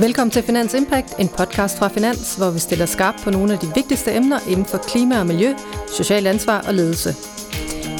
[0.00, 3.58] Velkommen til Finans Impact, en podcast fra Finans, hvor vi stiller skarpt på nogle af
[3.58, 5.54] de vigtigste emner inden for klima og miljø,
[5.96, 7.14] social ansvar og ledelse.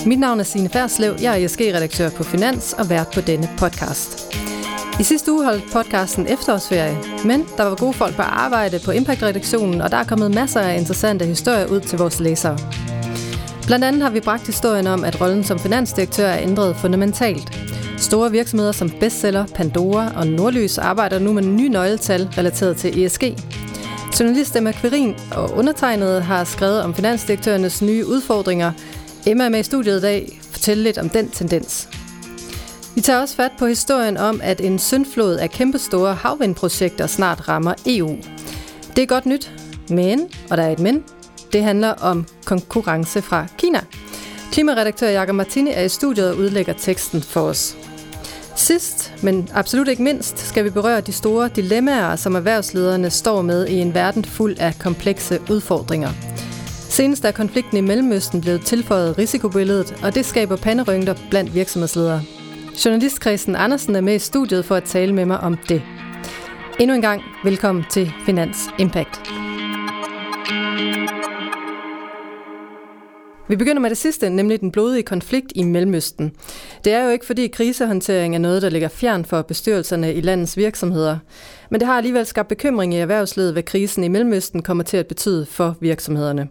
[0.06, 4.36] Mit navn er Signe Ferslev, jeg er ESG-redaktør på Finans og vært på denne podcast.
[5.00, 9.80] I sidste uge holdt podcasten efterårsferie, men der var gode folk på arbejde på Impact-redaktionen,
[9.80, 12.58] og der er kommet masser af interessante historier ud til vores læsere.
[13.66, 17.73] Blandt andet har vi bragt historien om, at rollen som finansdirektør er ændret fundamentalt.
[17.98, 23.22] Store virksomheder som Bestseller, Pandora og Nordlys arbejder nu med nye nøgletal relateret til ESG.
[24.20, 28.72] Journalist Emma Quirin og undertegnet har skrevet om finansdirektørernes nye udfordringer.
[29.26, 30.40] Emma er med i studiet i dag.
[30.50, 31.88] Fortæl lidt om den tendens.
[32.94, 37.74] Vi tager også fat på historien om, at en syndflod af kæmpestore havvindprojekter snart rammer
[37.86, 38.16] EU.
[38.96, 39.52] Det er godt nyt,
[39.88, 41.04] men, og der er et men,
[41.52, 43.80] det handler om konkurrence fra Kina.
[44.52, 47.76] Klimaredaktør Jakob Martini er i studiet og udlægger teksten for os.
[48.66, 53.66] Sidst, men absolut ikke mindst, skal vi berøre de store dilemmaer, som erhvervslederne står med
[53.66, 56.08] i en verden fuld af komplekse udfordringer.
[56.88, 62.22] Senest er konflikten i Mellemøsten blevet tilføjet risikobilledet, og det skaber panderynker blandt virksomhedsledere.
[62.84, 65.82] Journalist Christen Andersen er med i studiet for at tale med mig om det.
[66.80, 69.20] Endnu en gang velkommen til Finans Impact.
[73.48, 76.32] Vi begynder med det sidste, nemlig den blodige konflikt i Mellemøsten.
[76.84, 80.56] Det er jo ikke, fordi krisehåndtering er noget, der ligger fjern for bestyrelserne i landets
[80.56, 81.18] virksomheder.
[81.70, 85.06] Men det har alligevel skabt bekymring i erhvervslivet, hvad krisen i Mellemøsten kommer til at
[85.06, 86.48] betyde for virksomhederne.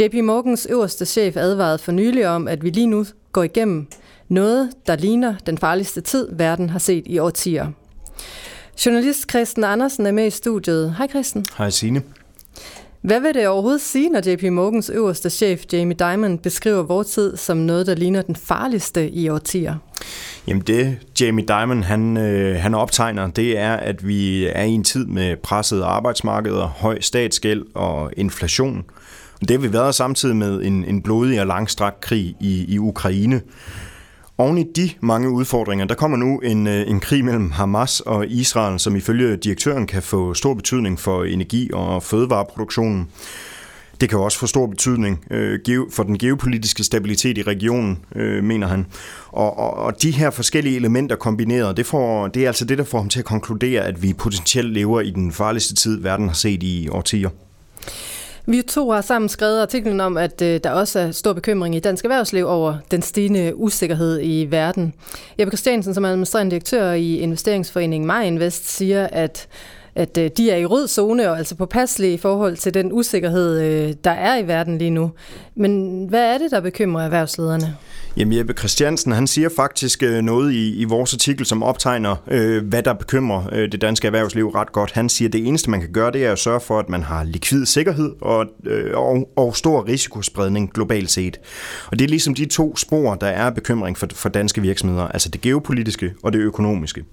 [0.00, 3.86] JP Morgans øverste chef advarede for nylig om, at vi lige nu går igennem
[4.28, 7.66] noget, der ligner den farligste tid, verden har set i årtier.
[8.86, 10.94] Journalist Christen Andersen er med i studiet.
[10.98, 11.46] Hej Christen.
[11.58, 12.02] Hej Signe.
[13.02, 17.36] Hvad vil det overhovedet sige, når JP Morgans øverste chef, Jamie Dimon, beskriver vores tid
[17.36, 19.74] som noget, der ligner den farligste i årtier?
[20.46, 24.84] Jamen det, Jamie Dimon han, øh, han optegner, det er, at vi er i en
[24.84, 28.84] tid med pressede arbejdsmarkeder, høj statsgæld og inflation.
[29.40, 33.40] Det har vi været samtidig med en, en blodig og langstrakt krig i, i Ukraine.
[34.38, 38.26] Oven i de mange udfordringer, der kommer nu en, øh, en krig mellem Hamas og
[38.28, 43.08] Israel, som ifølge direktøren kan få stor betydning for energi- og fødevareproduktionen.
[44.00, 45.58] Det kan også få stor betydning øh,
[45.92, 48.86] for den geopolitiske stabilitet i regionen, øh, mener han.
[49.28, 52.84] Og, og, og de her forskellige elementer kombineret, det, får, det er altså det, der
[52.84, 56.34] får ham til at konkludere, at vi potentielt lever i den farligste tid, verden har
[56.34, 57.30] set i årtier.
[58.48, 61.80] Vi to har sammen skrevet artiklen om, at øh, der også er stor bekymring i
[61.80, 64.94] dansk erhvervsliv over den stigende usikkerhed i verden.
[65.38, 69.48] Jeppe Christiansen, som er administrerende direktør i investeringsforeningen MyInvest, siger, at
[69.96, 73.60] at øh, de er i rød zone og altså påpasselige i forhold til den usikkerhed,
[73.60, 75.10] øh, der er i verden lige nu.
[75.54, 77.76] Men hvad er det, der bekymrer erhvervslederne?
[78.16, 82.66] Jamen Jeppe Christiansen, han siger faktisk øh, noget i, i vores artikel, som optegner, øh,
[82.68, 84.92] hvad der bekymrer øh, det danske erhvervsliv ret godt.
[84.92, 87.02] Han siger, at det eneste, man kan gøre, det er at sørge for, at man
[87.02, 91.40] har likvid sikkerhed og, øh, og, og stor risikospredning globalt set.
[91.86, 95.28] Og det er ligesom de to spor, der er bekymring for, for danske virksomheder, altså
[95.28, 97.04] det geopolitiske og det økonomiske.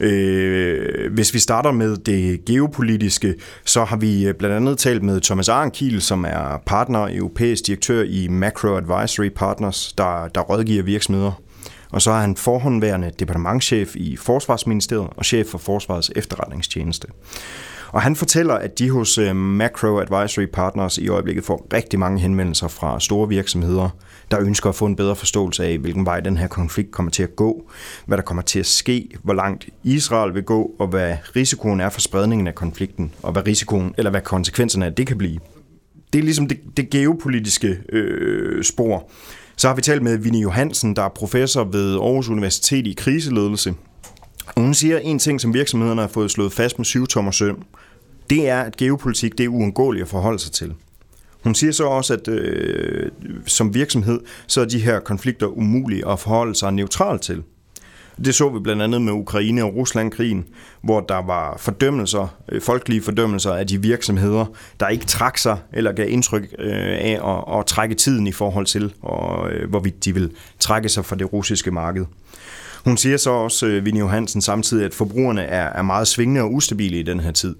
[0.00, 5.20] Øh, hvis vi starter med det geopolitiske, så har vi øh, blandt andet talt med
[5.20, 11.32] Thomas Arnkiel, som er partner, europæisk direktør i Macro Advisory Partners, der, der rådgiver virksomheder.
[11.90, 17.08] Og så er han forhåndværende departementchef i Forsvarsministeriet og chef for Forsvarets efterretningstjeneste.
[17.92, 22.20] Og han fortæller, at de hos øh, Macro Advisory Partners i øjeblikket får rigtig mange
[22.20, 23.88] henvendelser fra store virksomheder,
[24.30, 27.22] der ønsker at få en bedre forståelse af, hvilken vej den her konflikt kommer til
[27.22, 27.70] at gå,
[28.06, 31.88] hvad der kommer til at ske, hvor langt Israel vil gå, og hvad risikoen er
[31.88, 35.38] for spredningen af konflikten, og hvad risikoen, eller hvad konsekvenserne af det kan blive.
[36.12, 39.10] Det er ligesom det, det geopolitiske øh, spor.
[39.56, 43.74] Så har vi talt med Vinnie Johansen, der er professor ved Aarhus Universitet i kriseledelse.
[44.56, 47.62] Og hun siger en ting, som virksomhederne har fået slået fast med syv tommer søm.
[48.30, 50.74] Det er, at geopolitik det er uundgåeligt at forholde sig til.
[51.48, 53.10] Hun siger så også, at øh,
[53.46, 57.42] som virksomhed, så er de her konflikter umulige at forholde sig neutralt til.
[58.24, 60.44] Det så vi blandt andet med Ukraine og Rusland-krigen,
[60.82, 64.44] hvor der var fordømmelser, øh, folkelige fordømmelser af de virksomheder,
[64.80, 68.66] der ikke trak sig eller gav indtryk øh, af at, at trække tiden i forhold
[68.66, 72.04] til, og, øh, hvorvidt de vil trække sig fra det russiske marked.
[72.84, 76.54] Hun siger så også, øh, Vinnie Johansen, samtidig, at forbrugerne er, er meget svingende og
[76.54, 77.54] ustabile i den her tid.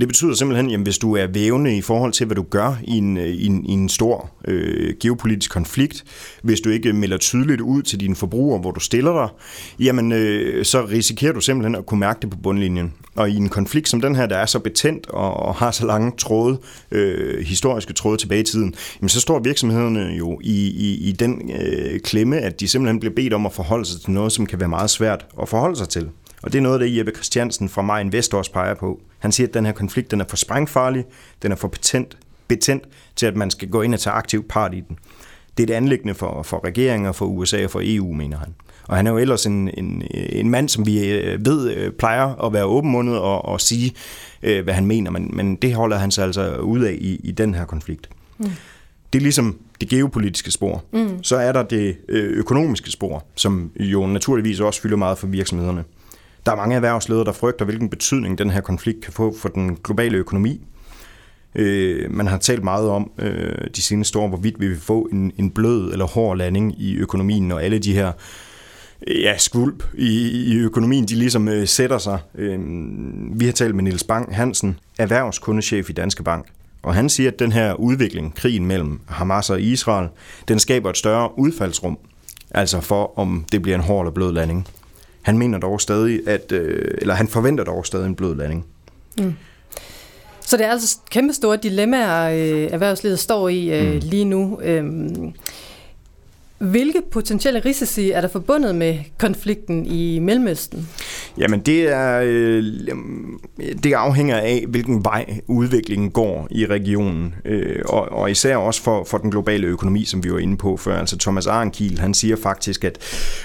[0.00, 2.98] Det betyder simpelthen, at hvis du er vævende i forhold til, hvad du gør i
[2.98, 6.04] en, øh, i en, i en stor øh, geopolitisk konflikt,
[6.42, 9.28] hvis du ikke melder tydeligt ud til dine forbrugere, hvor du stiller dig,
[9.86, 12.94] jamen jamen, øh, så risikerer du simpelthen at kunne mærke det på bundlinjen.
[13.16, 15.86] Og i en konflikt som den her, der er så betændt og, og har så
[15.86, 16.58] lange tråde,
[16.90, 21.50] øh, historiske tråde tilbage i tiden, jamen, så står virksomhederne jo i, i, i den
[21.60, 24.60] øh, klemme, at de simpelthen bliver bedt om at forholde sig til noget, som kan
[24.60, 26.08] være meget svært at forholde sig til.
[26.42, 29.00] Og det er noget, der Jeppe Christiansen fra Mig Invest også peger på.
[29.18, 31.04] Han siger, at den her konflikt den er for sprængfarlig,
[31.42, 32.18] den er for betændt,
[32.48, 32.84] betændt
[33.16, 34.98] til, at man skal gå ind og tage aktiv part i den.
[35.56, 38.54] Det er det anlæggende for, for regeringer, for USA og for EU, mener han.
[38.88, 42.44] Og han er jo ellers en, en, en mand, som vi øh, ved øh, plejer
[42.44, 43.92] at være åbenmundet og, og sige,
[44.42, 47.30] øh, hvad han mener, men, men det holder han sig altså ud af i, i
[47.30, 48.08] den her konflikt.
[48.38, 48.50] Mm.
[49.12, 50.84] Det er ligesom det geopolitiske spor.
[50.92, 51.22] Mm.
[51.22, 55.84] Så er der det økonomiske spor, som jo naturligvis også fylder meget for virksomhederne.
[56.48, 59.76] Der er mange erhvervsledere, der frygter, hvilken betydning den her konflikt kan få for den
[59.84, 60.66] globale økonomi.
[61.54, 65.32] Øh, man har talt meget om øh, de seneste år, hvorvidt vi vil få en,
[65.38, 68.12] en blød eller hård landing i økonomien, og alle de her
[69.06, 72.18] øh, ja, skvulp i, i økonomien, de ligesom øh, sætter sig.
[72.34, 72.58] Øh,
[73.40, 76.46] vi har talt med Niels Bang Hansen, erhvervskundechef i Danske Bank,
[76.82, 80.08] og han siger, at den her udvikling, krigen mellem Hamas og Israel,
[80.48, 81.98] den skaber et større udfaldsrum,
[82.50, 84.68] altså for om det bliver en hård eller blød landing.
[85.28, 88.66] Han mener dog stadig, at, øh, eller han forventer dog stadig en blød landing.
[89.18, 89.34] Mm.
[90.40, 94.00] Så det er altså kæmpe store dilemmaer, øh, erhvervslivet står i øh, mm.
[94.02, 94.60] lige nu.
[94.62, 94.84] Øh,
[96.58, 100.88] hvilke potentielle risici er der forbundet med konflikten i Mellemøsten?
[101.38, 102.64] Jamen det er øh,
[103.82, 109.04] det afhænger af hvilken vej udviklingen går i regionen øh, og, og især også for,
[109.04, 110.98] for den globale økonomi, som vi var inde på før.
[110.98, 112.98] Altså Thomas Arnkiel, han siger faktisk, at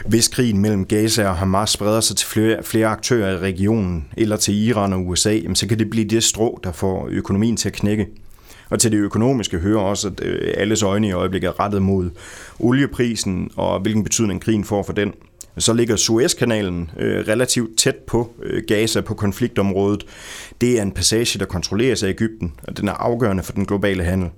[0.06, 4.38] hvis krigen mellem Gaza og Hamas spreder sig til flere, flere aktører i regionen eller
[4.38, 7.70] til Iran og USA, jamen, så kan det blive det strå, der får økonomien til
[7.70, 8.08] at knække.
[8.74, 12.10] Og til det økonomiske hører også, at øh, alles øjne i øjeblikket er rettet mod
[12.60, 15.14] olieprisen og hvilken betydning krigen får for den.
[15.58, 20.06] Så ligger Suezkanalen øh, relativt tæt på øh, Gaza på konfliktområdet.
[20.62, 24.04] Det er en passage, der kontrolleres af Ægypten, og den er afgørende for den globale
[24.04, 24.30] handel.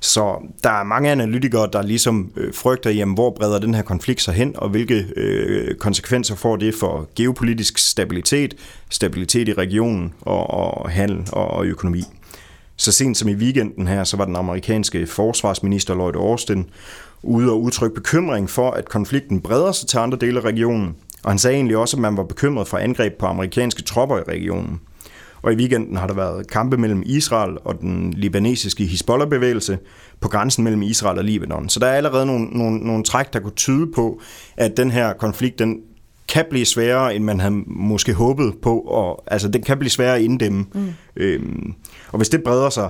[0.00, 4.22] Så der er mange analytikere, der ligesom øh, frygter, jamen, hvor breder den her konflikt
[4.22, 8.54] sig hen, og hvilke øh, konsekvenser får det for geopolitisk stabilitet,
[8.90, 12.04] stabilitet i regionen og, og handel og, og økonomi.
[12.80, 16.66] Så sent som i weekenden her, så var den amerikanske forsvarsminister Lloyd Austin
[17.22, 20.96] ude og udtrykke bekymring for, at konflikten breder sig til andre dele af regionen.
[21.22, 24.22] Og han sagde egentlig også, at man var bekymret for angreb på amerikanske tropper i
[24.22, 24.80] regionen.
[25.42, 29.78] Og i weekenden har der været kampe mellem Israel og den libanesiske Hezbollah-bevægelse
[30.20, 31.68] på grænsen mellem Israel og Libanon.
[31.68, 34.20] Så der er allerede nogle, nogle, nogle træk, der kunne tyde på,
[34.56, 35.80] at den her konflikt den
[36.30, 38.80] kan blive sværere, end man havde måske håbet på.
[38.80, 40.66] Og, altså, den kan blive sværere at inddæmme.
[40.74, 40.88] Mm.
[41.16, 41.74] Øhm,
[42.08, 42.88] og hvis det breder sig,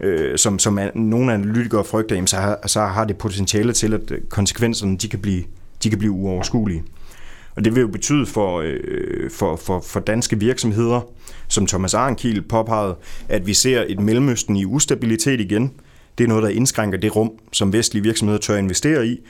[0.00, 4.12] øh, som, som nogle analytikere frygter, jamen, så, har, så har det potentiale til, at
[4.28, 5.44] konsekvenserne de kan blive,
[5.82, 6.84] de kan blive uoverskuelige.
[7.56, 11.00] Og det vil jo betyde for, øh, for, for, for danske virksomheder,
[11.48, 12.96] som Thomas Arnkiel påpegede,
[13.28, 15.72] at vi ser et mellemøsten i ustabilitet igen.
[16.18, 19.20] Det er noget, der indskrænker det rum, som vestlige virksomheder tør investere i.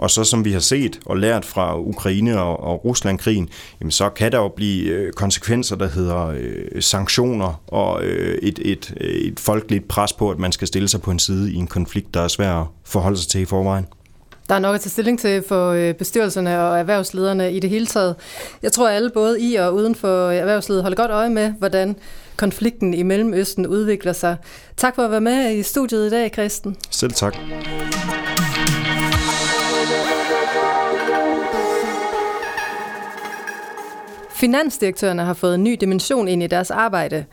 [0.00, 3.48] Og så som vi har set og lært fra Ukraine og, og Ruslandkrigen,
[3.80, 8.58] jamen så kan der jo blive øh, konsekvenser, der hedder øh, sanktioner og øh, et,
[8.62, 11.66] et, et folkeligt pres på, at man skal stille sig på en side i en
[11.66, 13.86] konflikt, der er svær at forholde sig til i forvejen.
[14.48, 17.86] Der er nok at tage stilling til for øh, bestyrelserne og erhvervslederne i det hele
[17.86, 18.14] taget.
[18.62, 21.96] Jeg tror, at alle både i og uden for erhvervslivet holder godt øje med, hvordan
[22.36, 24.36] konflikten i Mellemøsten udvikler sig.
[24.76, 26.76] Tak for at være med i studiet i dag, Kristen.
[26.90, 27.36] Selv tak.
[34.40, 37.24] Finansdirektørerne har fået en ny dimension ind i deres arbejde.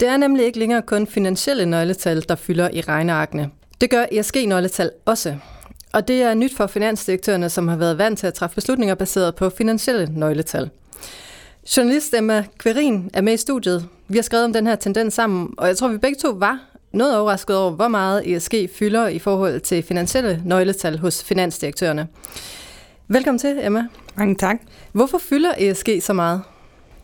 [0.00, 3.50] Det er nemlig ikke længere kun finansielle nøgletal, der fylder i regnearkene.
[3.80, 5.36] Det gør ESG-nøgletal også.
[5.92, 9.34] Og det er nyt for finansdirektørerne, som har været vant til at træffe beslutninger baseret
[9.34, 10.70] på finansielle nøgletal.
[11.76, 13.86] Journalist Emma Querin er med i studiet.
[14.08, 16.58] Vi har skrevet om den her tendens sammen, og jeg tror, vi begge to var
[16.92, 22.08] noget overrasket over, hvor meget ESG fylder i forhold til finansielle nøgletal hos finansdirektørerne.
[23.10, 23.86] Velkommen til, Emma.
[24.16, 24.56] Mange tak.
[24.92, 26.42] Hvorfor fylder ESG så meget?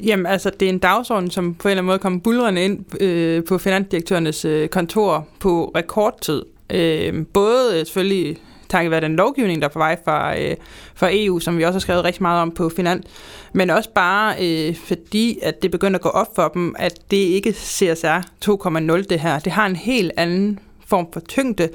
[0.01, 3.03] Jamen, altså, det er en dagsorden, som på en eller anden måde kommer bulrende ind
[3.03, 6.43] øh, på finansdirektørernes øh, kontor på rekordtid.
[6.71, 8.37] Øh, både øh, selvfølgelig
[8.69, 10.57] takket være den lovgivning, der er på vej fra, øh,
[10.95, 13.07] fra EU, som vi også har skrevet rigtig meget om på Finans,
[13.53, 17.17] men også bare øh, fordi, at det begynder at gå op for dem, at det
[17.17, 19.39] ikke CSR 2.0 det her.
[19.39, 21.69] Det har en helt anden form for tyngde.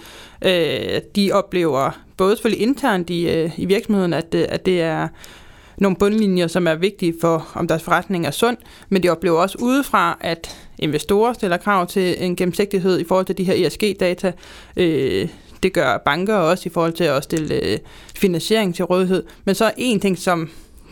[0.45, 5.07] Øh, de oplever både selvfølgelig internt i, øh, i virksomheden, at, øh, at det er
[5.77, 8.57] nogle bundlinjer, som er vigtige for, om deres forretning er sund,
[8.89, 13.37] men de oplever også udefra, at investorer stiller krav til en gennemsigtighed i forhold til
[13.37, 14.31] de her ESG-data.
[14.77, 15.29] Øh,
[15.63, 17.77] det gør banker også i forhold til at stille øh,
[18.15, 19.23] finansiering til rådighed.
[19.45, 20.49] Men så er en ting, som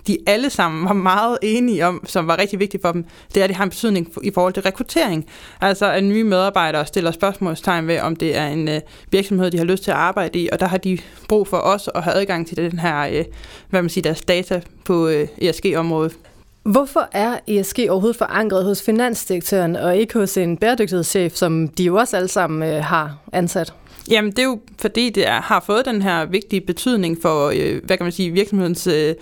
[0.07, 3.43] de alle sammen var meget enige om, som var rigtig vigtigt for dem, det er,
[3.43, 5.25] at det har en betydning i forhold til rekruttering.
[5.61, 9.65] Altså at nye medarbejdere stiller spørgsmålstegn ved, om det er en øh, virksomhed, de har
[9.65, 10.97] lyst til at arbejde i, og der har de
[11.27, 13.25] brug for os at have adgang til den her, øh,
[13.69, 16.17] hvad man siger, deres data på øh, ESG-området.
[16.63, 21.95] Hvorfor er ESG overhovedet forankret hos finansdirektøren og ikke hos en bæredygtighedschef, som de jo
[21.95, 23.73] også alle sammen øh, har ansat?
[24.09, 27.81] Jamen, det er jo fordi, det er, har fået den her vigtige betydning for, øh,
[27.83, 29.15] hvad kan man sige, virksomhedens øh,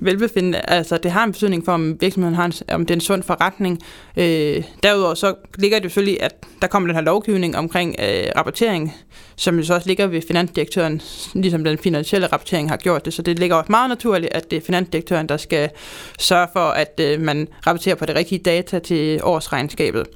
[0.00, 0.60] velbefindende.
[0.70, 3.22] Altså, det har en betydning for, om virksomheden har en, om det er en sund
[3.22, 3.82] forretning.
[4.16, 8.24] Øh, derudover så ligger det jo selvfølgelig, at der kommer den her lovgivning omkring øh,
[8.36, 8.94] rapportering,
[9.36, 11.02] som jo så også ligger ved finansdirektøren,
[11.34, 13.14] ligesom den finansielle rapportering har gjort det.
[13.14, 15.70] Så det ligger også meget naturligt, at det er finansdirektøren, der skal
[16.18, 20.06] sørge for, at øh, man rapporterer på det rigtige data til årsregnskabet.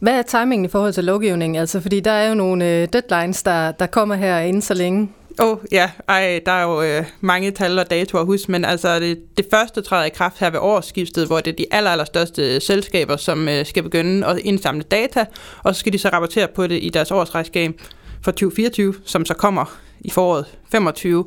[0.00, 1.60] Hvad er timingen i forhold til lovgivningen?
[1.60, 5.08] Altså, fordi der er jo nogle øh, deadlines, der, der kommer her inden så længe.
[5.38, 5.90] Åh, oh, ja.
[6.08, 9.46] Ej, der er jo øh, mange tal og datoer at huske, men altså det, det
[9.50, 13.16] første træder i kraft her ved årsskiftet, hvor det er de aller, allerstørste øh, selskaber,
[13.16, 15.24] som øh, skal begynde at indsamle data,
[15.62, 17.80] og så skal de så rapportere på det i deres årsregnskab
[18.22, 21.24] for 2024, som så kommer i foråret 25.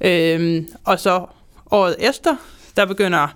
[0.00, 1.26] Øhm, og så
[1.70, 2.36] året efter,
[2.76, 3.28] der begynder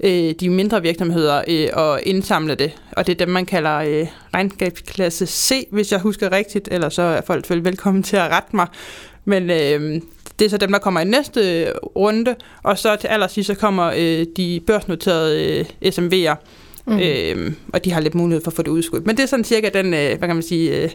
[0.00, 2.72] øh, de mindre virksomheder øh, at indsamle det.
[2.92, 6.68] Og det er dem, man kalder øh, regnskabsklasse C, hvis jeg husker rigtigt.
[6.72, 8.66] Eller så er folk vel velkommen til at rette mig.
[9.26, 10.00] Men øh,
[10.38, 12.34] det er så dem, der kommer i næste runde.
[12.62, 16.34] Og så til allersidst, så kommer øh, de børsnoterede øh, SMV'er.
[16.86, 16.98] Mm.
[16.98, 19.06] Øh, og de har lidt mulighed for at få det udskudt.
[19.06, 20.90] Men det er sådan cirka den, øh, hvad kan man sige, øh,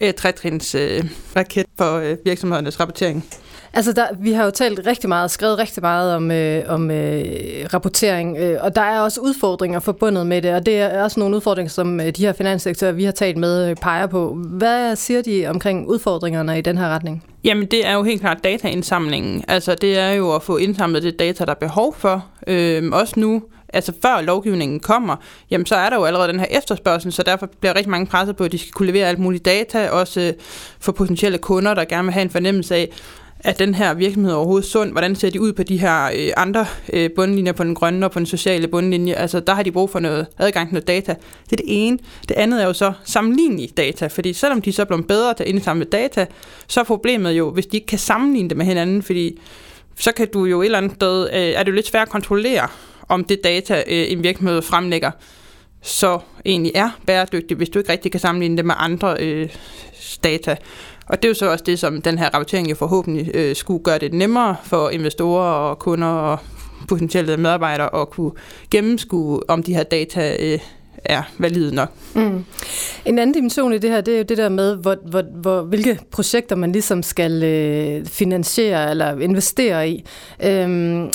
[0.00, 1.04] øh, trætrins øh,
[1.36, 3.24] raket for øh, virksomhedernes rapportering.
[3.76, 7.24] Altså, der, vi har jo talt rigtig meget, skrevet rigtig meget om, øh, om øh,
[7.74, 11.36] rapportering, øh, og der er også udfordringer forbundet med det, og det er også nogle
[11.36, 14.34] udfordringer, som øh, de her finanssektorer, vi har talt med, øh, peger på.
[14.34, 17.24] Hvad siger de omkring udfordringerne i den her retning?
[17.44, 19.44] Jamen, det er jo helt klart dataindsamlingen.
[19.48, 22.26] Altså, det er jo at få indsamlet det data, der er behov for.
[22.46, 25.16] Øh, også nu, altså før lovgivningen kommer,
[25.50, 28.36] jamen så er der jo allerede den her efterspørgsel, så derfor bliver rigtig mange presset
[28.36, 30.32] på, at de skal kunne levere alt muligt data, også øh,
[30.80, 32.90] for potentielle kunder, der gerne vil have en fornemmelse af,
[33.44, 34.92] er den her virksomhed overhovedet sund?
[34.92, 38.12] Hvordan ser de ud på de her øh, andre øh, bundlinjer, på den grønne og
[38.12, 39.14] på den sociale bundlinje?
[39.14, 41.14] Altså, der har de brug for noget adgang til noget data.
[41.44, 41.98] Det er det ene.
[42.28, 45.44] Det andet er jo så sammenlignelige data, fordi selvom de så er blevet bedre til
[45.44, 46.26] at indsamle data,
[46.66, 49.40] så er problemet jo, hvis de ikke kan sammenligne det med hinanden, fordi
[49.98, 52.12] så kan du jo et eller andet sted, øh, er det jo lidt svært at
[52.12, 52.68] kontrollere,
[53.08, 55.10] om det data, øh, en virksomhed fremlægger,
[55.82, 59.48] så egentlig er bæredygtigt, hvis du ikke rigtig kan sammenligne det med andre øh,
[60.24, 60.56] data.
[61.06, 63.84] Og det er jo så også det, som den her rapportering jo forhåbentlig øh, skulle
[63.84, 66.38] gøre det nemmere for investorer og kunder og
[66.88, 68.32] potentielle medarbejdere at kunne
[68.70, 70.58] gennemskue, om de her data øh,
[71.04, 71.88] er valide nok.
[72.14, 72.44] Mm.
[73.04, 75.62] En anden dimension i det her, det er jo det der med, hvor, hvor, hvor,
[75.62, 80.04] hvilke projekter man ligesom skal øh, finansiere eller investere i.
[80.44, 81.10] Øhm,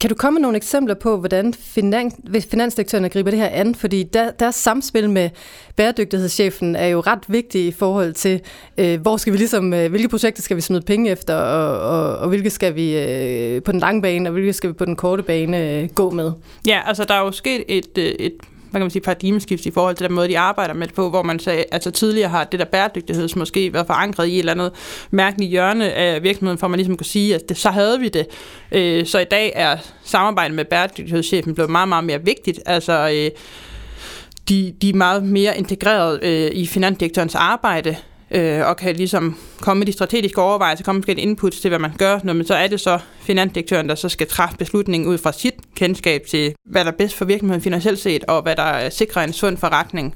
[0.00, 2.14] kan du komme med nogle eksempler på, hvordan finans,
[2.50, 3.74] finansdirektørerne griber det her an?
[3.74, 5.30] Fordi der, deres samspil med
[5.76, 8.40] bæredygtighedschefen er jo ret vigtigt i forhold til,
[8.78, 12.16] øh, hvor skal vi ligesom, øh, hvilke projekter skal vi smide penge efter, og, og,
[12.16, 14.96] og hvilke skal vi øh, på den lange bane, og hvilke skal vi på den
[14.96, 16.32] korte bane øh, gå med?
[16.66, 18.34] Ja, altså der er jo sket et, øh, et
[18.74, 21.10] hvad kan man sige, paradigmeskift i forhold til den måde, de arbejder med det på,
[21.10, 24.52] hvor man sagde, altså tidligere har det der bæredygtighed måske været forankret i et eller
[24.52, 24.72] andet
[25.10, 28.26] mærkeligt hjørne af virksomheden, for man ligesom kunne sige, at det, så havde vi det.
[28.72, 32.60] Øh, så i dag er samarbejdet med bæredygtighedschefen blevet meget, meget mere vigtigt.
[32.66, 33.30] Altså, øh,
[34.48, 37.96] de, de er meget mere integreret øh, i finansdirektørens arbejde,
[38.30, 41.92] øh, og kan ligesom komme med de strategiske overvejelser, komme med input til, hvad man
[41.98, 45.32] gør, når man så er det så finansdirektøren, der så skal træffe beslutningen ud fra
[45.32, 49.22] sit kendskab til, hvad der er bedst for virksomheden finansielt set, og hvad der sikrer
[49.22, 50.14] en sund forretning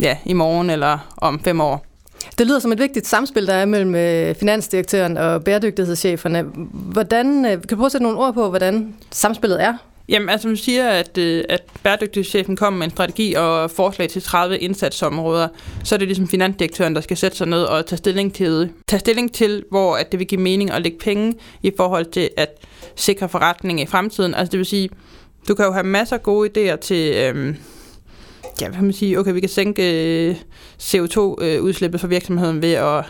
[0.00, 1.86] ja, i morgen eller om fem år.
[2.38, 6.42] Det lyder som et vigtigt samspil, der er mellem øh, finansdirektøren og bæredygtighedscheferne.
[6.92, 9.74] Hvordan, øh, kan du prøve at sætte nogle ord på, hvordan samspillet er?
[10.10, 14.22] Jamen, altså man siger, at, øh, at bæredygtighedschefen kommer med en strategi og forslag til
[14.22, 15.48] 30 indsatsområder,
[15.84, 19.00] så er det ligesom finansdirektøren, der skal sætte sig ned og tage stilling til, tage
[19.00, 22.48] stilling til hvor at det vil give mening at lægge penge i forhold til at
[22.96, 24.34] sikre forretning i fremtiden.
[24.34, 24.88] Altså det vil sige,
[25.48, 27.56] du kan jo have masser af gode idéer til, øhm,
[28.60, 29.82] ja, hvad kan man sige, okay, vi kan sænke
[30.28, 30.36] øh,
[30.82, 33.04] CO2-udslippet øh, for virksomheden ved at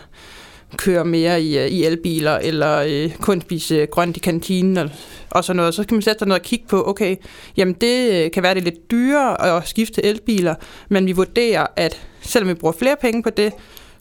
[0.77, 4.89] køre mere i, øh, i elbiler, eller øh, kun spise grønt i kantinen, og,
[5.29, 5.73] og sådan noget.
[5.73, 7.15] Så kan man sætte sig ned og kigge på, okay,
[7.57, 10.55] jamen det øh, kan være, det er lidt dyrere at skifte til elbiler,
[10.89, 13.53] men vi vurderer, at selvom vi bruger flere penge på det,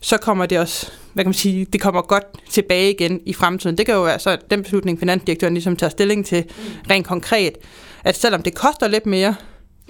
[0.02, 3.78] så kommer det også, hvad kan man sige, det kommer godt tilbage igen i fremtiden.
[3.78, 6.44] Det kan jo være så den beslutning, finansdirektøren ligesom tager stilling til
[6.90, 7.52] rent konkret,
[8.04, 9.34] at selvom det koster lidt mere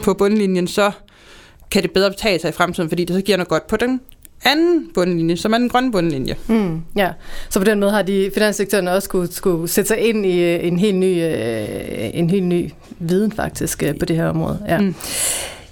[0.03, 0.91] på bundlinjen, så
[1.71, 4.01] kan det bedre betale sig i fremtiden, fordi det så giver noget godt på den
[4.45, 6.37] anden bundlinje, som er den grønne bundlinje.
[6.47, 7.09] Mm, ja,
[7.49, 10.67] så på den måde har de finanssektorerne også skulle, skulle sætte sig ind i øh,
[10.67, 11.67] en helt ny, øh,
[12.15, 14.59] en helt ny viden faktisk øh, på det her område.
[14.69, 14.81] Ja.
[14.81, 14.95] Mm.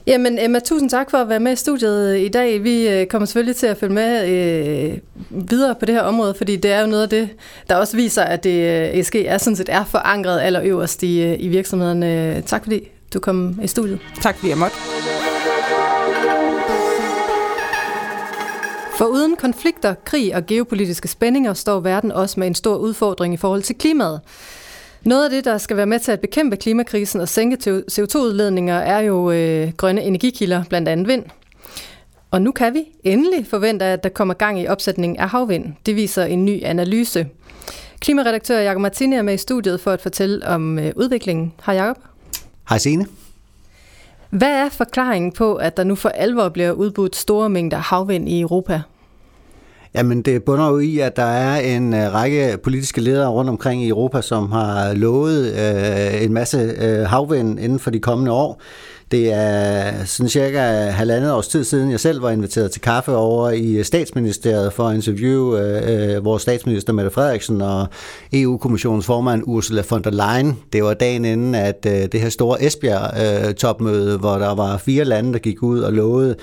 [0.07, 2.65] Jamen Emma, tusind tak for at være med i studiet i dag.
[2.65, 4.99] Vi kommer selvfølgelig til at følge med øh,
[5.31, 7.29] videre på det her område, fordi det er jo noget af det,
[7.71, 12.43] der også viser, at det ESG er sådan set er forankret allerøverst i, i virksomhederne.
[12.47, 13.99] Tak fordi du kom i studiet.
[14.23, 14.77] Tak fordi jeg måtte.
[18.99, 23.37] For uden konflikter, krig og geopolitiske spændinger står verden også med en stor udfordring i
[23.37, 24.21] forhold til klimaet.
[25.05, 28.99] Noget af det, der skal være med til at bekæmpe klimakrisen og sænke CO2-udledninger, er
[28.99, 31.25] jo øh, grønne energikilder, blandt andet vind.
[32.31, 35.73] Og nu kan vi endelig forvente, at der kommer gang i opsætningen af havvind.
[35.87, 37.26] Det viser en ny analyse.
[38.00, 41.52] Klimaredaktør Jakob Martini er med i studiet for at fortælle om øh, udviklingen.
[41.67, 41.97] Hej Jakob.
[42.69, 43.07] Hej Signe.
[44.31, 48.41] Hvad er forklaringen på, at der nu for alvor bliver udbudt store mængder havvind i
[48.41, 48.83] Europa?
[49.95, 53.83] Jamen, det bunder jo i, at der er en øh, række politiske ledere rundt omkring
[53.83, 58.61] i Europa, som har lovet øh, en masse øh, havvind inden for de kommende år.
[59.11, 60.61] Det er sådan cirka
[60.91, 64.95] halvandet års tid siden, jeg selv var inviteret til kaffe over i statsministeriet for at
[64.95, 67.87] interviewe øh, øh vores statsminister Mette Frederiksen og
[68.33, 70.59] EU-kommissionens formand Ursula von der Leyen.
[70.73, 75.05] Det var dagen inden, at øh, det her store Esbjerg-topmøde, øh, hvor der var fire
[75.05, 76.37] lande, der gik ud og lovede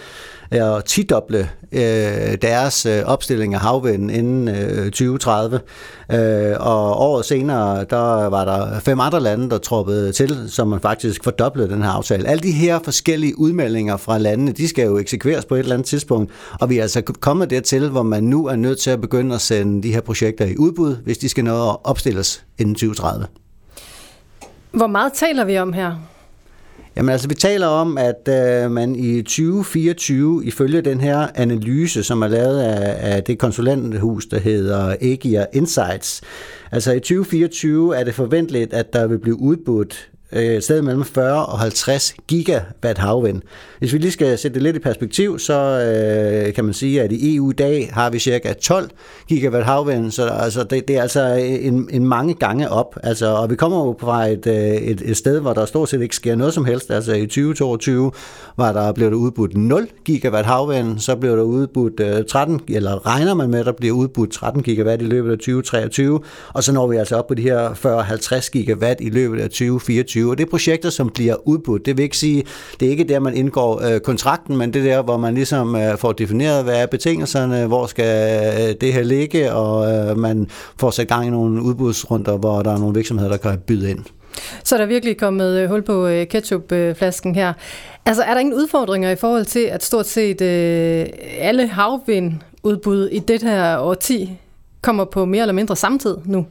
[0.52, 5.60] at tidoble øh, deres øh, opstilling af havvind inden øh, 2030.
[6.12, 10.80] Øh, og året senere, der var der fem andre lande, der troppede til, som man
[10.80, 12.28] faktisk fordoblede den her aftale.
[12.28, 15.88] Alle de her forskellige udmeldinger fra landene, de skal jo eksekveres på et eller andet
[15.88, 19.36] tidspunkt, og vi er altså kommet dertil, hvor man nu er nødt til at begynde
[19.36, 23.26] at sende de her projekter i udbud, hvis de skal nå at opstilles inden 2030.
[24.72, 26.15] Hvor meget taler vi om her?
[26.98, 32.22] Jamen altså, vi taler om, at øh, man i 2024, ifølge den her analyse, som
[32.22, 36.22] er lavet af, af det konsulenthus, der hedder Agia Insights,
[36.72, 41.46] altså i 2024 er det forventeligt, at der vil blive udbudt øh, sted mellem 40
[41.46, 43.42] og 50 gigawatt havvind.
[43.80, 47.12] Hvis vi lige skal sætte det lidt i perspektiv, så øh, kan man sige, at
[47.12, 48.90] i EU i dag har vi cirka 12
[49.28, 52.96] gigawatt havvind, så altså, det, det er altså en, en mange gange op.
[53.04, 56.02] Altså, og vi kommer jo fra et, øh, et, et sted, hvor der stort set
[56.02, 56.92] ikke sker noget som helst.
[56.92, 58.12] Altså i 2022
[58.58, 63.06] var der, blev der udbudt 0 gigawatt havvind, så blev der udbudt øh, 13, eller
[63.08, 66.20] regner man med, at der bliver udbudt 13 gigawatt i løbet af 2023,
[66.54, 67.70] og så når vi altså op på de her
[68.46, 70.15] 40-50 gigawatt i løbet af 2024.
[70.24, 71.86] Og det er projekter, som bliver udbudt.
[71.86, 72.44] Det vil ikke sige,
[72.80, 75.76] det er ikke der, man indgår øh, kontrakten, men det er der, hvor man ligesom
[75.76, 80.48] øh, får defineret, hvad er betingelserne, hvor skal øh, det her ligge, og øh, man
[80.80, 84.00] får sat gang i nogle udbudsrunder, hvor der er nogle virksomheder, der kan byde ind.
[84.64, 87.54] Så er der virkelig kommet øh, hul på øh, ketchupflasken her.
[88.06, 91.06] Altså er der ingen udfordringer i forhold til, at stort set øh,
[91.40, 94.32] alle havvindudbud i det her årti
[94.82, 96.46] kommer på mere eller mindre samtidig nu?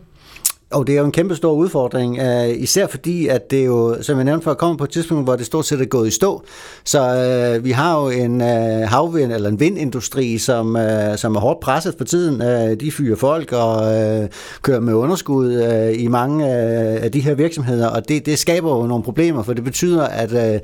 [0.74, 4.16] Og det er jo en kæmpe stor udfordring, uh, især fordi, at det jo, som
[4.16, 6.42] jeg nævnte før, kommer på et tidspunkt, hvor det stort set er gået i stå.
[6.84, 11.40] Så øh, vi har jo en øh, havvind, eller en vindindustri, som, øh, som er
[11.40, 12.42] hårdt presset for tiden.
[12.42, 14.28] Øh, de fyrer folk og øh,
[14.62, 18.76] kører med underskud øh, i mange øh, af de her virksomheder, og det, det skaber
[18.76, 20.60] jo nogle problemer, for det betyder, at øh,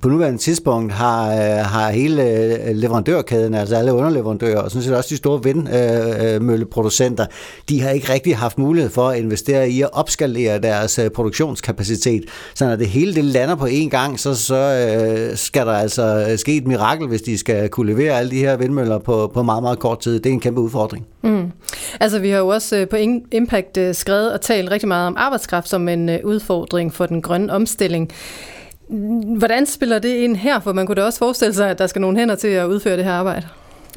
[0.00, 4.96] på nuværende tidspunkt har, øh, har hele øh, leverandørkæden, altså alle underleverandører, og sådan set
[4.96, 7.26] også de store vindmølleproducenter,
[7.68, 11.10] de har ikke rigtig haft mulighed for at investere investerer i at opskalere deres øh,
[11.10, 12.24] produktionskapacitet.
[12.54, 16.26] Så når det hele det lander på én gang, så, så øh, skal der altså
[16.30, 19.42] øh, ske et mirakel, hvis de skal kunne levere alle de her vindmøller på, på
[19.42, 20.20] meget, meget kort tid.
[20.20, 21.06] Det er en kæmpe udfordring.
[21.22, 21.52] Mm.
[22.00, 22.96] Altså vi har jo også øh, på
[23.32, 27.52] Impact øh, skrevet og talt rigtig meget om arbejdskraft som en udfordring for den grønne
[27.52, 28.12] omstilling.
[29.38, 30.60] Hvordan spiller det ind her?
[30.60, 32.96] For man kunne da også forestille sig, at der skal nogle hænder til at udføre
[32.96, 33.46] det her arbejde.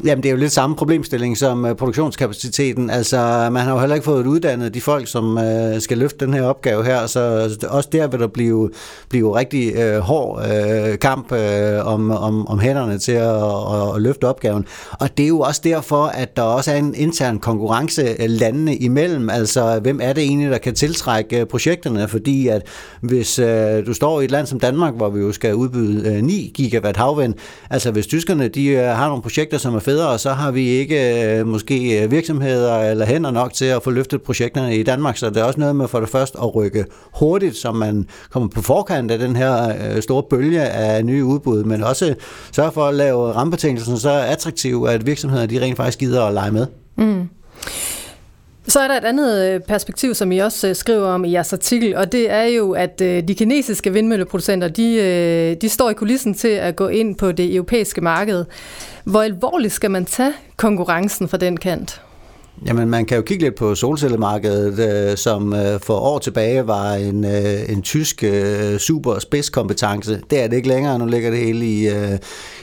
[0.04, 2.90] Jamen, det er jo lidt samme problemstilling som uh, produktionskapaciteten.
[2.90, 5.44] Altså, man har jo heller ikke fået uddannet de folk, som uh,
[5.80, 8.72] skal løfte den her opgave her, så også der vil der blive,
[9.10, 14.02] blive rigtig uh, hård uh, kamp uh, om, om, om hænderne til at, at, at
[14.02, 14.66] løfte opgaven.
[14.92, 19.30] Og det er jo også derfor, at der også er en intern konkurrence landene imellem.
[19.30, 22.08] Altså, hvem er det egentlig, der kan tiltrække projekterne?
[22.08, 22.62] Fordi at
[23.02, 23.46] hvis uh,
[23.86, 26.98] du står i et land som Danmark, hvor vi jo skal udbyde uh, 9 gigawatt
[26.98, 27.34] havvind,
[27.70, 31.24] altså hvis tyskerne de uh, har nogle projekter, som er federe, så har vi ikke
[31.24, 35.30] øh, måske øh, virksomheder eller hænder nok til at få løftet projekterne i Danmark, så
[35.30, 38.62] det er også noget med for det første at rykke hurtigt, så man kommer på
[38.62, 42.16] forkant af den her øh, store bølge af nye udbud, men også
[42.52, 46.52] sørge for at lave rammebetingelsen så attraktive, at virksomheder de rent faktisk gider at lege
[46.52, 46.68] med.
[46.98, 47.30] Mm.
[48.68, 52.12] Så er der et andet perspektiv, som I også skriver om i jeres artikel, og
[52.12, 56.88] det er jo, at de kinesiske vindmølleproducenter, de, de står i kulissen til at gå
[56.88, 58.46] ind på det europæiske marked.
[59.06, 62.02] Hvor alvorligt skal man tage konkurrencen fra den kant?
[62.66, 66.94] Jamen, man kan jo kigge lidt på solcellemarkedet, øh, som øh, for år tilbage var
[66.94, 70.22] en, øh, en tysk øh, super spidskompetence.
[70.30, 72.18] Det er det ikke længere, nu ligger det hele i, øh,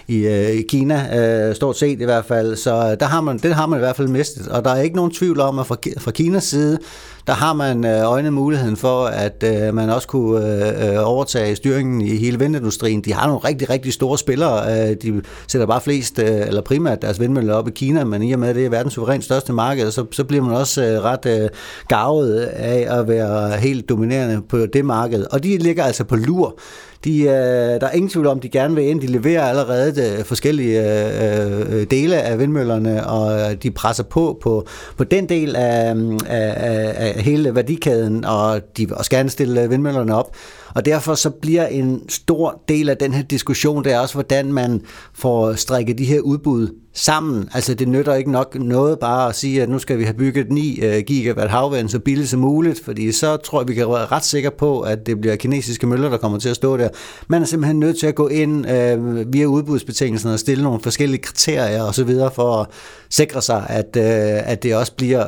[0.09, 2.57] i, øh, i Kina, øh, stort set i hvert fald.
[2.57, 4.83] Så øh, der har man, det har man i hvert fald mistet, og der er
[4.83, 6.79] ikke nogen tvivl om, at fra, fra Kinas side,
[7.27, 11.09] der har man øh, øjne øjnet muligheden for, at øh, man også kunne øh, øh,
[11.09, 13.01] overtage styringen i hele vindindustrien.
[13.01, 14.89] De har nogle rigtig, rigtig store spillere.
[14.91, 18.33] Øh, de sætter bare flest, øh, eller primært deres vindmøller op i Kina, men i
[18.33, 21.05] og med, at det er verdens suverænt største marked, så, så bliver man også øh,
[21.05, 21.49] ret øh,
[21.89, 25.25] gavet af at være helt dominerende på det marked.
[25.31, 26.59] Og de ligger altså på lur
[27.05, 29.01] de, øh, der er ingen tvivl om, de gerne vil ind.
[29.01, 34.39] De leverer allerede de forskellige øh, øh, dele af vindmøllerne, og øh, de presser på
[34.43, 35.95] på, på den del af,
[36.27, 40.37] af, af hele værdikæden, og de vil også gerne stille vindmøllerne op.
[40.75, 44.53] Og derfor så bliver en stor del af den her diskussion, det er også, hvordan
[44.53, 44.81] man
[45.15, 47.49] får strikket de her udbud sammen.
[47.55, 50.53] Altså det nytter ikke nok noget bare at sige, at nu skal vi have bygget
[50.53, 54.07] 9 øh, gigawatt havvind så billigt som muligt, fordi så tror jeg, vi kan være
[54.07, 56.89] ret sikre på, at det bliver kinesiske møller, der kommer til at stå der.
[57.29, 61.23] Man er simpelthen nødt til at gå ind øh, via udbudsbetingelserne og stille nogle forskellige
[61.23, 62.11] kriterier osv.
[62.35, 62.67] for at
[63.11, 65.25] sikre sig, at, øh, at det også bliver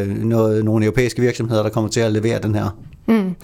[0.00, 2.78] øh, noget, nogle europæiske virksomheder, der kommer til at levere den her.
[3.08, 3.34] Mm.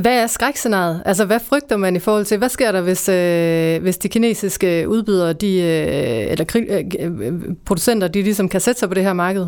[0.00, 1.02] Hvad er skrækscenariet?
[1.04, 4.88] Altså, hvad frygter man i forhold til, hvad sker der, hvis, øh, hvis de kinesiske
[4.88, 6.84] udbydere, de, øh, eller øh,
[7.20, 7.32] øh,
[7.66, 9.46] producenter, de ligesom kan sætte sig på det her marked?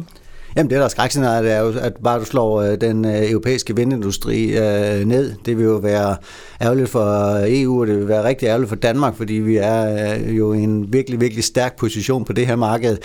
[0.57, 3.31] Jamen det der er skrækscenariet, det er jo, at bare du slår øh, den øh,
[3.31, 5.35] europæiske vindindustri øh, ned.
[5.45, 6.17] Det vil jo være
[6.63, 10.15] ærgerligt for øh, EU, og det vil være rigtig ærgerligt for Danmark, fordi vi er
[10.15, 12.97] øh, jo i en virkelig, virkelig stærk position på det her marked.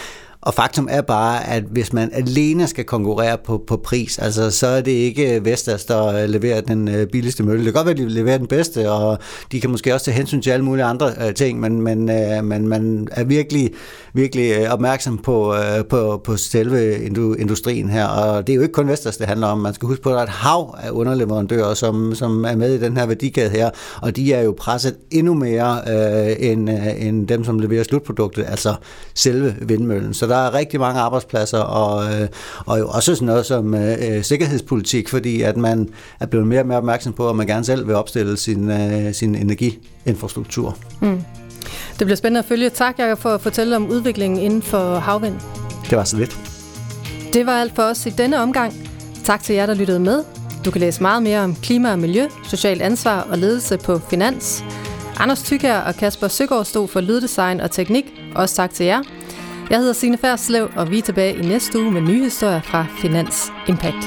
[0.45, 4.67] Og faktum er bare, at hvis man alene skal konkurrere på, på pris, altså, så
[4.67, 7.65] er det ikke øh, Vestas, der øh, leverer den øh, billigste mølle.
[7.65, 9.17] Det kan godt være, at de leverer den bedste, og
[9.51, 12.43] de kan måske også tage hensyn til alle mulige andre øh, ting, men, men, øh,
[12.43, 13.71] men man er virkelig,
[14.13, 15.55] virkelig opmærksom på,
[15.89, 17.05] på, på selve
[17.39, 18.05] industrien her.
[18.05, 19.57] Og det er jo ikke kun Vestas, det handler om.
[19.57, 22.73] Man skal huske på, at der er et hav af underleverandører, som, som er med
[22.73, 23.69] i den her værdikæde her,
[24.01, 28.45] og de er jo presset endnu mere øh, end, øh, end dem, som leverer slutproduktet,
[28.47, 28.75] altså
[29.13, 30.13] selve vindmøllen.
[30.13, 32.27] Så der der er rigtig mange arbejdspladser, og, øh,
[32.65, 36.67] og jo også sådan noget som øh, sikkerhedspolitik, fordi at man er blevet mere og
[36.67, 40.77] mere opmærksom på, at man gerne selv vil opstille sin, øh, sin energiinfrastruktur.
[41.01, 41.23] Mm.
[41.99, 42.69] Det bliver spændende at følge.
[42.69, 45.35] Tak, Jacob, for at fortælle om udviklingen inden for havvind.
[45.89, 46.37] Det var så lidt.
[47.33, 48.73] Det var alt for os i denne omgang.
[49.23, 50.23] Tak til jer, der lyttede med.
[50.65, 54.63] Du kan læse meget mere om klima og miljø, socialt ansvar og ledelse på Finans.
[55.17, 58.05] Anders Tykær og Kasper Søgaard stod for lyddesign og teknik.
[58.35, 59.01] Også tak til jer.
[59.69, 62.85] Jeg hedder Signe Færslev, og vi er tilbage i næste uge med nye historier fra
[63.01, 64.05] Finans Impact.